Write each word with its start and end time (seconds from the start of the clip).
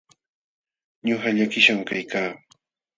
Ñuqa 1.07 1.29
llakishqan 1.35 1.79
kaykaa. 1.87 2.29